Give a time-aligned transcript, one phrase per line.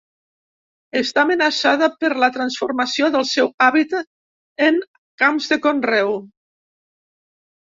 [1.01, 4.09] Està amenaçada per la transformació del seu hàbitat
[4.69, 4.81] en
[5.25, 6.19] camps de conreu.